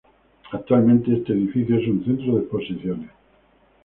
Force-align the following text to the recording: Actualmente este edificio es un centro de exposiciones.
Actualmente 0.51 1.13
este 1.15 1.31
edificio 1.33 1.77
es 1.77 1.87
un 1.87 2.03
centro 2.03 2.33
de 2.33 2.39
exposiciones. 2.41 3.11